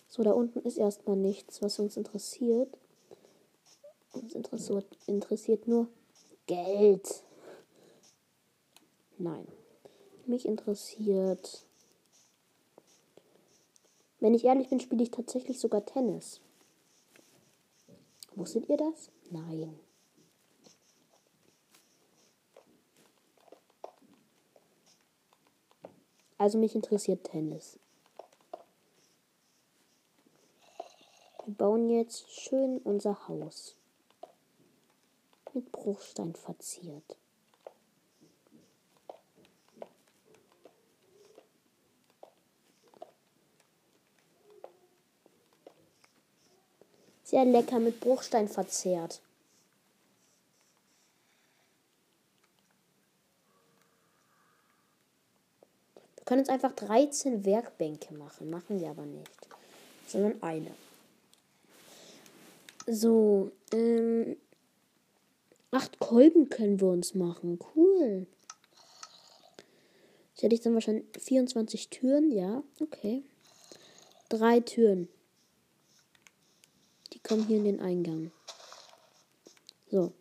[0.08, 2.78] So, da unten ist erstmal nichts, was uns interessiert.
[4.14, 5.88] Uns interessiert, interessiert nur
[6.46, 7.24] Geld.
[9.18, 9.48] Nein.
[10.26, 11.66] Mich interessiert.
[14.20, 16.42] Wenn ich ehrlich bin, spiele ich tatsächlich sogar Tennis.
[18.36, 19.10] Wusstet ihr das?
[19.30, 19.80] Nein.
[26.48, 27.78] Also mich interessiert Tennis.
[31.44, 33.76] Wir bauen jetzt schön unser Haus.
[35.54, 37.18] Mit Bruchstein verziert.
[47.26, 49.20] Sehr lecker mit Bruchstein verzehrt.
[56.28, 58.50] Können jetzt einfach 13 Werkbänke machen.
[58.50, 59.48] Machen wir aber nicht.
[60.08, 60.72] Sondern eine.
[62.86, 64.36] So, ähm.
[65.72, 67.60] Acht Kolben können wir uns machen.
[67.76, 68.26] Cool.
[70.34, 72.32] Jetzt hätte ich dann wahrscheinlich 24 Türen.
[72.32, 73.24] Ja, okay.
[74.30, 75.08] Drei Türen.
[77.14, 78.32] Die kommen hier in den Eingang.
[79.90, 80.12] So.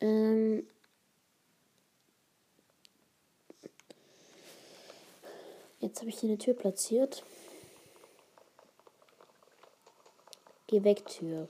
[0.00, 0.64] Ähm.
[5.80, 7.24] Jetzt habe ich hier eine Tür platziert.
[10.66, 11.48] Geh weg, Tür.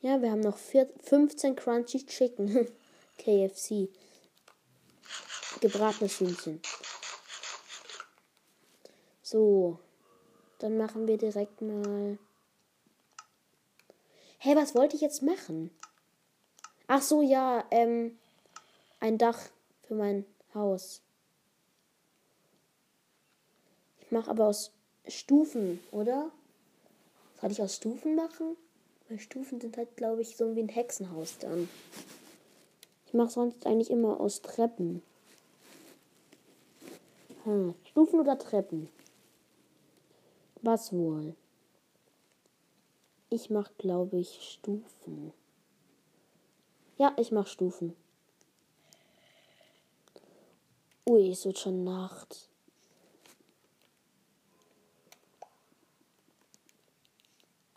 [0.00, 2.68] Ja, wir haben noch 15 Crunchy Chicken.
[3.18, 3.88] KFC.
[5.60, 6.62] Gebratenes Hühnchen.
[9.22, 9.80] So.
[10.60, 12.18] Dann machen wir direkt mal.
[14.38, 15.70] Hä, hey, was wollte ich jetzt machen?
[16.86, 18.18] Ach so, ja, ähm.
[19.00, 19.38] Ein Dach
[19.82, 21.02] für mein Haus.
[24.08, 24.72] Ich mache aber aus
[25.06, 26.30] Stufen, oder?
[27.42, 28.56] Soll ich aus Stufen machen?
[29.06, 31.68] Weil Stufen sind halt, glaube ich, so wie ein Hexenhaus dann.
[33.06, 35.02] Ich mache sonst eigentlich immer aus Treppen.
[37.44, 37.74] Hm.
[37.84, 38.88] Stufen oder Treppen?
[40.62, 41.34] Was wohl?
[43.28, 45.34] Ich mache, glaube ich, Stufen.
[46.96, 47.94] Ja, ich mache Stufen.
[51.06, 52.47] Ui, es wird schon Nacht.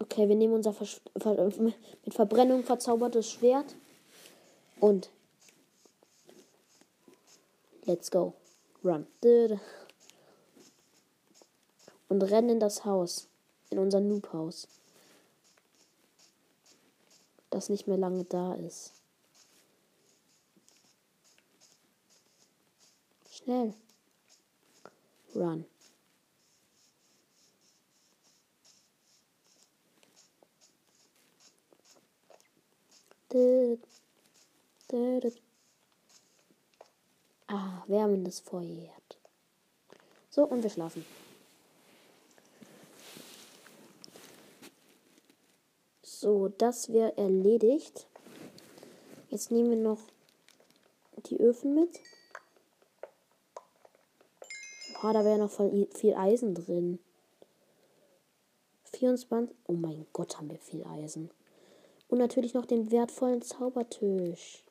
[0.01, 1.35] Okay, wir nehmen unser Versch Ver
[2.05, 3.75] mit Verbrennung verzaubertes Schwert.
[4.79, 5.11] Und.
[7.85, 8.33] Let's go.
[8.83, 9.05] Run.
[12.09, 13.27] Und rennen in das Haus.
[13.69, 14.67] In unser Noob-Haus.
[17.51, 18.93] Das nicht mehr lange da ist.
[23.29, 23.75] Schnell.
[25.35, 25.65] Run.
[37.47, 38.91] Ah, wärmendes Feuer.
[40.29, 41.05] So, und wir schlafen.
[46.01, 48.07] So, das wäre erledigt.
[49.29, 49.99] Jetzt nehmen wir noch
[51.25, 51.99] die Öfen mit.
[55.03, 56.99] Oh, da wäre noch voll viel Eisen drin.
[58.91, 59.55] 24.
[59.67, 61.32] Oh mein Gott, haben wir viel Eisen.
[62.12, 64.66] Und natürlich noch den wertvollen Zaubertisch.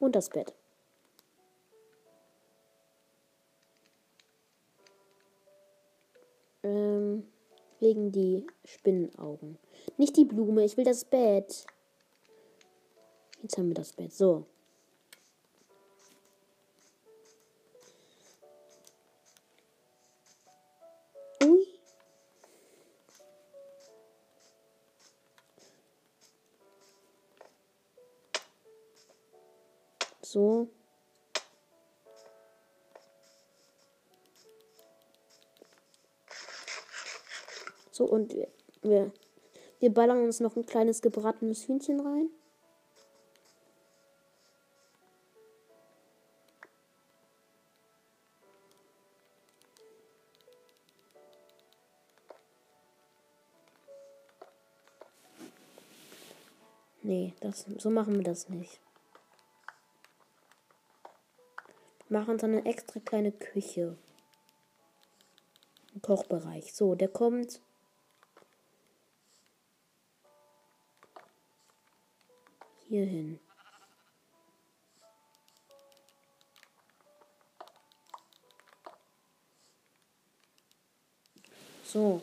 [0.00, 0.52] Und das Bett.
[6.64, 7.28] Ähm,
[7.78, 9.58] wegen die Spinnenaugen.
[9.96, 11.64] Nicht die Blume, ich will das Bett.
[13.40, 14.12] Jetzt haben wir das Bett.
[14.12, 14.46] So.
[30.36, 30.68] So.
[37.90, 38.36] So, und
[38.82, 39.12] wir,
[39.80, 42.28] wir ballern uns noch ein kleines gebratenes Hühnchen rein.
[57.02, 58.85] Nee, das, so machen wir das nicht.
[62.16, 63.94] Machen eine extra kleine Küche.
[65.94, 66.72] Ein Kochbereich.
[66.72, 67.60] So, der kommt.
[72.88, 73.38] Hier hin.
[81.84, 82.22] So.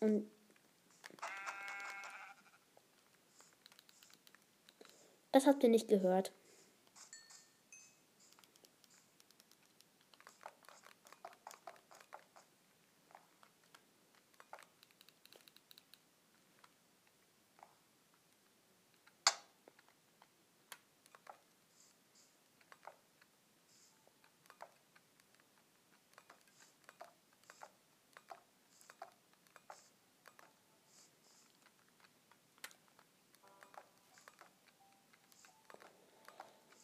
[0.00, 0.28] Und
[5.36, 6.32] Das habt ihr nicht gehört.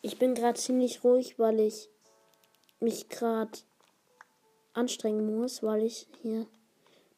[0.05, 1.89] Ich bin gerade ziemlich ruhig, weil ich
[2.81, 3.57] mich gerade
[4.73, 6.47] anstrengen muss, weil ich hier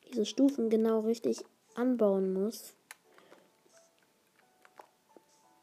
[0.08, 1.42] diese Stufen genau richtig
[1.74, 2.74] anbauen muss.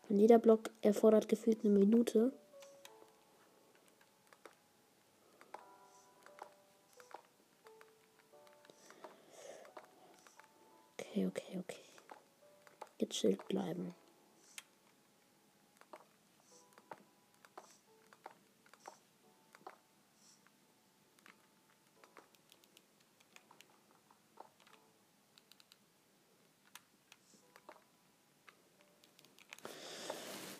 [0.09, 2.33] Und jeder Block erfordert gefühlt eine Minute.
[10.97, 11.77] Okay, okay, okay.
[12.97, 13.93] Gechillt bleiben.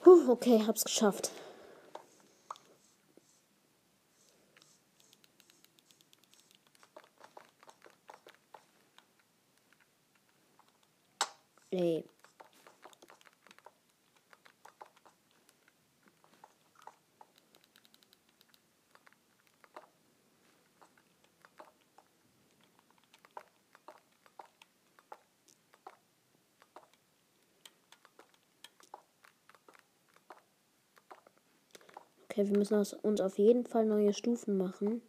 [0.03, 1.31] Puh, okay, hab's geschafft.
[11.71, 12.03] Ey.
[32.41, 32.73] Okay, wir müssen
[33.03, 35.03] uns auf jeden Fall neue Stufen machen.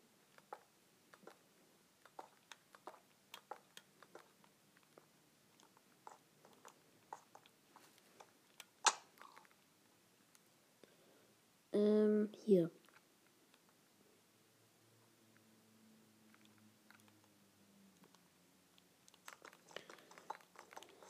[11.73, 12.71] Ähm, hier.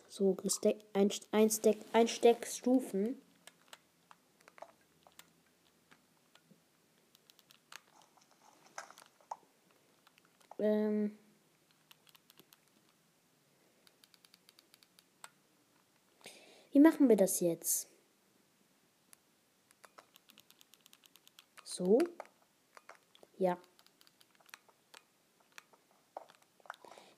[0.09, 0.37] So,
[0.93, 3.21] ein, ein, Stack, ein Stack Stufen.
[10.63, 11.19] Ähm
[16.71, 17.91] Wie machen wir das jetzt?
[21.65, 21.99] So?
[23.39, 23.59] Ja.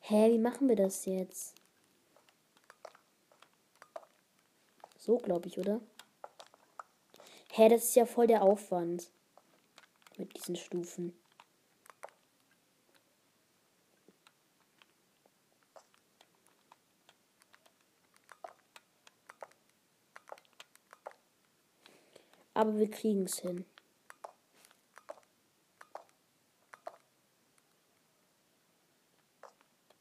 [0.00, 1.54] Hä, wie machen wir das jetzt?
[4.98, 5.80] So, glaube ich, oder?
[7.52, 9.10] Hä, das ist ja voll der Aufwand.
[10.16, 11.23] Mit diesen Stufen.
[22.64, 23.66] Aber wir kriegen es hin.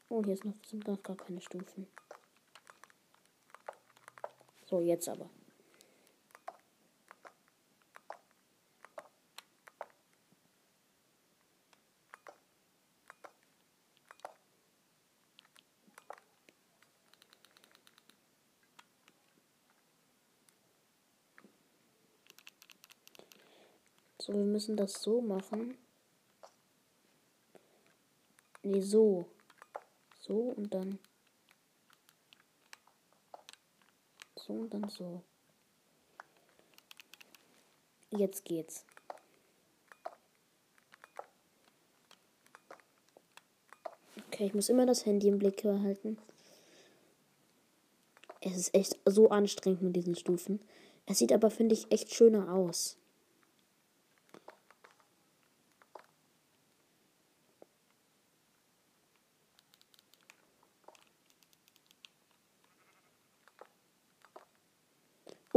[0.08, 1.88] Oh, hier ist noch, sind noch gar keine Stufen.
[4.66, 5.30] So, jetzt aber.
[24.26, 25.78] So, wir müssen das so machen.
[28.62, 29.26] Nee, so.
[30.22, 30.98] So und dann.
[34.38, 35.22] So und dann so.
[38.12, 38.86] Jetzt geht's.
[44.28, 46.18] Okay, ich muss immer das Handy im Blick behalten.
[48.40, 50.62] Es ist echt so anstrengend mit diesen Stufen.
[51.08, 52.98] Es sieht aber, finde ich, echt schöner aus.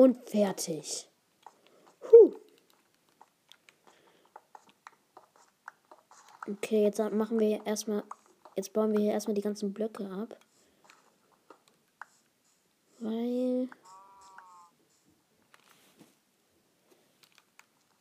[0.07, 1.09] Und fertig.
[2.13, 2.33] Huh.
[6.47, 8.05] Okay, jetzt machen wir erstmal.
[8.55, 10.39] Jetzt bauen wir hier erstmal die ganzen Blöcke ab.
[13.01, 13.69] Weil.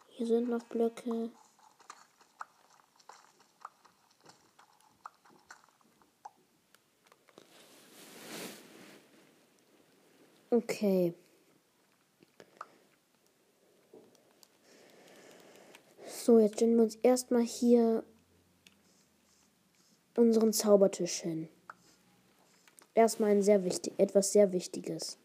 [0.10, 1.32] Hier sind noch Blöcke.
[10.51, 11.16] Okay.
[16.26, 18.03] So, jetzt stellen wir uns erstmal hier
[20.17, 21.49] unseren Zaubertisch hin.
[22.95, 25.19] Erstmal ein sehr wichtig, etwas sehr Wichtiges.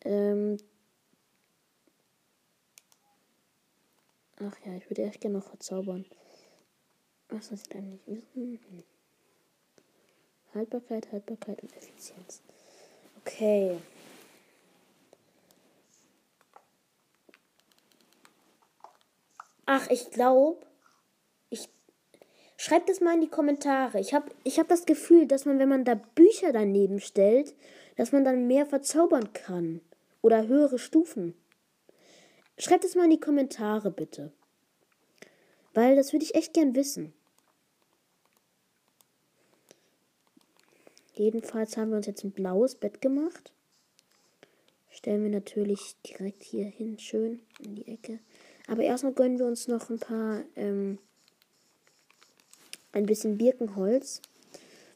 [0.00, 0.56] Ähm
[4.40, 6.04] Ach ja, ich würde echt gerne noch verzaubern.
[7.28, 8.58] Was ist denn nicht wissen?
[8.68, 8.82] Hm.
[10.54, 12.42] Haltbarkeit, Haltbarkeit und Effizienz.
[13.20, 13.78] Okay.
[19.72, 20.66] Ach, ich glaube,
[21.48, 21.68] ich
[22.56, 24.00] schreibt es mal in die Kommentare.
[24.00, 27.54] Ich habe ich hab das Gefühl, dass man, wenn man da Bücher daneben stellt,
[27.94, 29.80] dass man dann mehr verzaubern kann.
[30.22, 31.36] Oder höhere Stufen.
[32.58, 34.32] Schreibt es mal in die Kommentare, bitte.
[35.72, 37.14] Weil das würde ich echt gern wissen.
[41.14, 43.52] Jedenfalls haben wir uns jetzt ein blaues Bett gemacht.
[44.90, 48.18] Stellen wir natürlich direkt hier hin, schön in die Ecke.
[48.70, 50.98] Aber erstmal gönnen wir uns noch ein paar, ähm,
[52.92, 54.22] ein bisschen Birkenholz.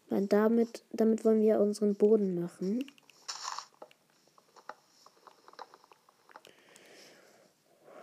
[0.09, 2.85] Weil damit, damit wollen wir unseren Boden machen.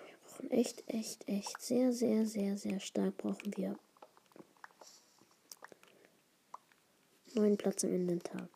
[0.05, 3.77] Wir brauchen echt, echt, echt sehr, sehr, sehr, sehr stark brauchen wir
[7.33, 8.49] neuen Platz im Inventar.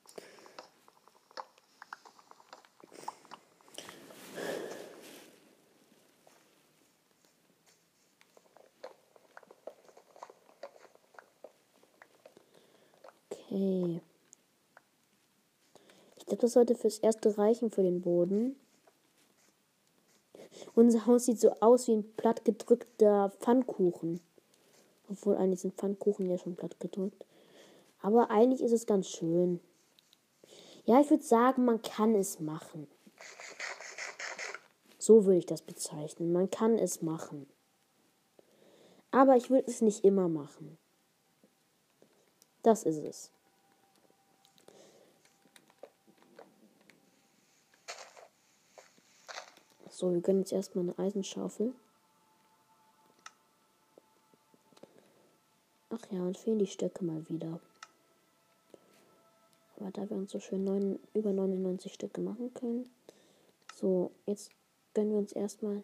[13.55, 14.01] Okay.
[16.17, 18.57] Ich glaube, das sollte fürs erste reichen für den Boden.
[20.73, 24.19] Unser Haus sieht so aus wie ein plattgedrückter Pfannkuchen.
[25.09, 27.25] Obwohl eigentlich sind Pfannkuchen ja schon plattgedrückt.
[28.01, 29.61] Aber eigentlich ist es ganz schön.
[30.83, 32.87] Ja, ich würde sagen, man kann es machen.
[34.99, 36.33] So würde ich das bezeichnen.
[36.33, 37.47] Man kann es machen.
[39.11, 40.77] Aber ich würde es nicht immer machen.
[42.61, 43.31] Das ist es.
[49.95, 51.73] So, wir gönnen jetzt erstmal eine Eisenschaufel.
[55.89, 57.61] Ach ja, und fehlen die Stöcke mal wieder.
[59.77, 62.89] Aber da wir uns so schön neun, über 99 Stücke machen können.
[63.73, 64.51] So, jetzt
[64.93, 65.81] gönnen wir uns erstmal.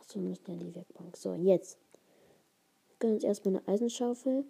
[0.00, 1.18] Achso, wir müssen ja die Werkbank.
[1.18, 1.76] So, jetzt.
[2.88, 4.46] Wir gönnen uns erstmal eine Eisenschaufel.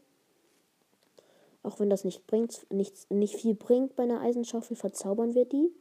[1.64, 5.72] Auch wenn das nicht bringt, nichts, nicht viel bringt bei einer Eisenschaufel, verzaubern wir die.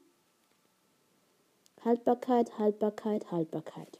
[1.83, 3.99] Haltbarkeit, Haltbarkeit, Haltbarkeit.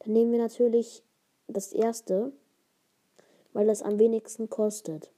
[0.00, 1.02] Dann nehmen wir natürlich
[1.46, 2.32] das erste,
[3.52, 5.10] weil das am wenigsten kostet.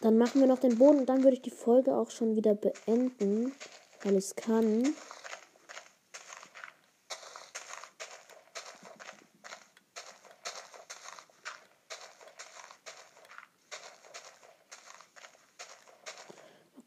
[0.00, 2.54] Dann machen wir noch den Boden und dann würde ich die Folge auch schon wieder
[2.54, 3.52] beenden,
[4.02, 4.94] weil es kann.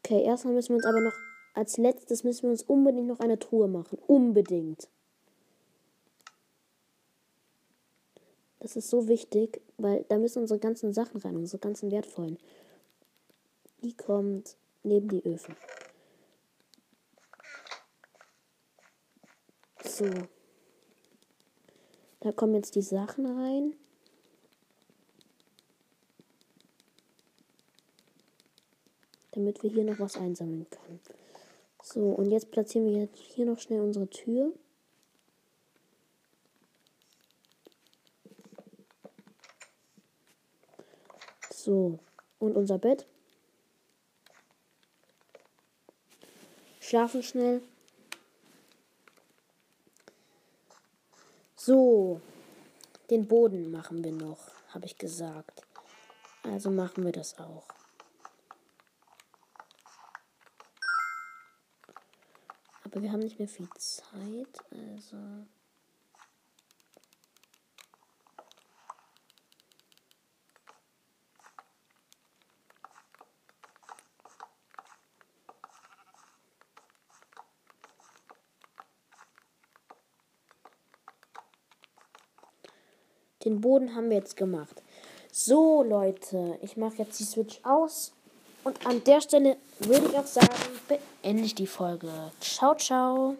[0.04, 1.14] Okay, erstmal müssen wir uns aber noch,
[1.54, 3.98] als letztes müssen wir uns unbedingt noch eine Truhe machen.
[4.06, 4.86] Unbedingt.
[8.60, 12.38] Das ist so wichtig, weil da müssen unsere ganzen Sachen rein, unsere ganzen wertvollen.
[13.82, 15.56] Die kommt neben die Öfen.
[19.84, 20.10] So.
[22.20, 23.74] Da kommen jetzt die Sachen rein.
[29.34, 31.00] Damit wir hier noch was einsammeln können.
[31.82, 34.52] So, und jetzt platzieren wir hier noch schnell unsere Tür.
[41.52, 41.98] So,
[42.38, 43.06] und unser Bett.
[46.78, 47.60] Schlafen schnell.
[51.56, 52.20] So,
[53.10, 55.62] den Boden machen wir noch, habe ich gesagt.
[56.44, 57.73] Also machen wir das auch.
[62.94, 65.16] Aber wir haben nicht mehr viel Zeit, also.
[83.44, 84.84] Den Boden haben wir jetzt gemacht.
[85.32, 88.14] So, Leute, ich mache jetzt die Switch aus.
[88.64, 90.48] Und an der Stelle würde ich auch sagen,
[90.88, 92.08] beende ich die Folge.
[92.40, 93.36] Ciao, ciao.